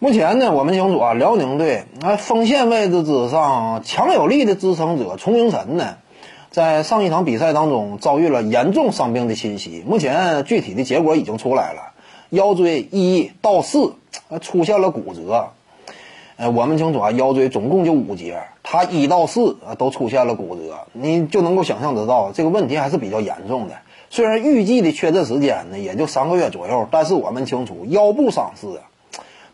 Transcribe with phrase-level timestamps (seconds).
[0.00, 5.96] 目前呢，我们清楚啊，辽宁队那锋线位置之上强有力的支撑者崇明晨呢，
[6.52, 9.82] 在上一场比赛当中遭遇了严重伤病的侵袭。
[9.84, 11.94] 目前具体的结果已经出来了，
[12.30, 13.94] 腰椎一到四
[14.40, 15.48] 出现了骨折。
[16.36, 23.74] 呃，我们清楚啊，腰椎总共就五节，他一到四啊都出现了骨折，你就能够想象得到这个问题还是比较严重的。
[24.10, 28.86] 虽然预计的确诊时间呢也就三个月左右，但是我们清楚腰部伤势啊。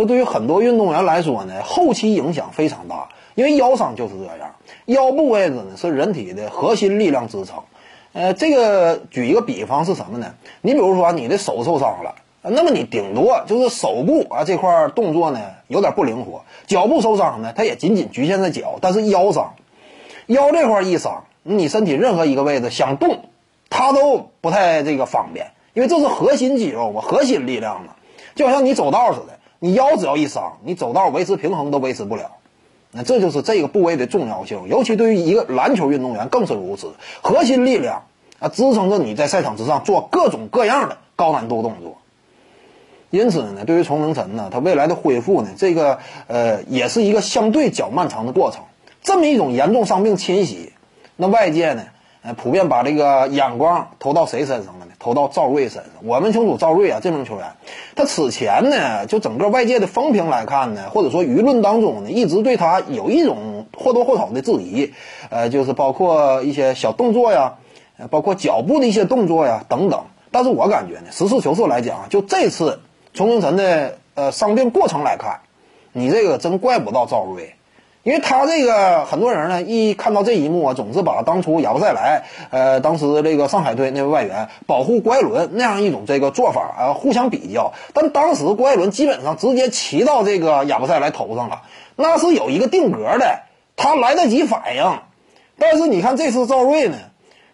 [0.00, 4.54] 这对于很多运动员来说呢，后期影响非常大，因为腰伤就是这样。
[4.86, 7.58] 腰部位置呢是人体的核心力量支撑。
[8.14, 10.34] 呃，这个举一个比方是什么呢？
[10.62, 18.78] 你比如说你的手受伤了，那么你顶多就是手部啊这块动作呢有点不灵活；脚部受伤呢，它也仅仅局限在脚。
[18.80, 19.52] 但是腰伤，
[20.28, 23.26] 腰这块一伤，你身体任何一个位置想动，
[23.68, 27.96] 它都不太这个方便，因为这是核心肌肉嘛，核心力量嘛，
[28.34, 29.39] 就好像你走道似的。
[29.60, 32.32] 你腰只要一伤，你走道维持平衡都维持不了，
[32.90, 36.94] 那这就是这个部位的重要性，尤其对于一个篮球运动员更是如此。
[37.20, 38.04] 核心力量
[38.38, 41.98] 啊，支撑着你在赛场之上做各种各样的高难度动作。
[43.10, 48.62] 因此呢，对于崇明晨呢，他未来的恢复呢，这个呃，也是一个相对较漫长的过程。
[49.02, 50.72] 这么一种严重伤病侵袭，
[51.16, 51.84] 那外界呢？
[52.22, 54.92] 呃，普遍把这个眼光投到谁身上了呢？
[54.98, 55.92] 投到赵睿身上。
[56.02, 57.52] 我们清楚赵睿啊，这名球员，
[57.96, 64.92] 他此前呢，就整个外界的风评来看呢，或者说舆论当中呢，一直对他有一种或多或少的质疑。
[65.30, 67.54] 呃，就是包括一些小动作呀，
[68.10, 70.04] 包括脚步的一些动作呀等等。
[70.30, 72.80] 但是我感觉呢，实事求是来讲，就这次
[73.14, 75.40] 崇明晨的呃伤病过程来看，
[75.92, 77.54] 你这个真怪不到赵睿。
[78.02, 87.74] 因为他这个很多人呢，一看到这一幕啊，总是把当初亚布塞莱，呃，当时这个上海队那位外援保护郭艾伦那样一种这个做法啊，互相比较。
[87.92, 91.60] 但当时郭艾伦基本上直接骑到这个亚布塞莱头上了，
[91.94, 93.40] 那是有一个定格的，
[93.76, 94.98] 他来得及反应。
[95.58, 96.96] 但是你看这次赵睿呢，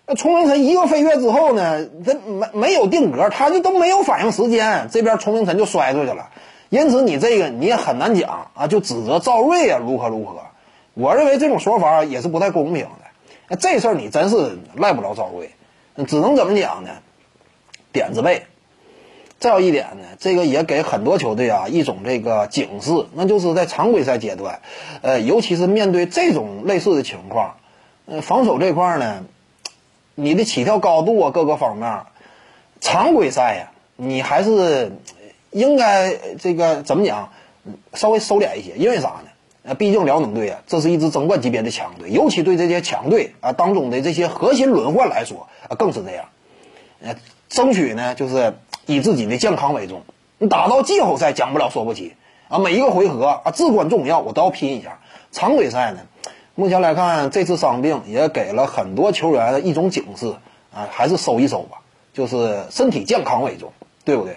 [0.07, 6.29] 那崇明晨一个飞跃之后呢，他没没有定格，他就都没有反应时间，这边崇明晨就摔出去了。
[6.69, 10.41] 因此，你这个你也很难讲啊，就指责赵睿啊如何如何。
[10.95, 12.91] 我认为这种说法也是不太公平的。
[13.49, 15.51] 那这事儿你真是赖不着赵睿，
[16.07, 16.91] 只能怎么讲呢？
[17.93, 18.47] 点子背。
[19.39, 24.61] 再有一点呢，这个也给很多球队啊一种这个警示，那就是在常规赛阶段，
[25.03, 27.57] 呃，尤其是面对这种类似的情况，
[28.07, 29.25] 呃，防守这块呢，
[30.17, 32.01] 你的起跳高度啊各个方面，
[32.81, 34.91] 常规赛呀，你还是。
[35.51, 37.31] 应该这个怎么讲？
[37.95, 39.31] 稍微收敛一些，因为啥呢？
[39.65, 46.27] 呃，毕竟辽宁队啊，这是一支争冠级别的强队，尤其对这些强队啊当中的这些核心轮换来说啊，更是这样。
[47.01, 47.17] 呃，
[47.49, 48.55] 争取呢就是
[48.87, 50.03] 以自己的健康为重。
[50.39, 52.15] 你打到季后赛讲不了说不起
[52.47, 55.01] 啊，每一个回合啊至关重要，我都要拼一下。
[55.33, 56.03] 常规赛呢，
[56.55, 60.35] 目前来看这次伤病也给了很多球员一种警示
[60.73, 61.79] 啊，还是收一收吧，
[62.13, 63.73] 就是身体健康为重，
[64.05, 64.37] 对不对？